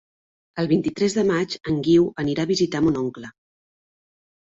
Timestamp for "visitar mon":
2.53-2.97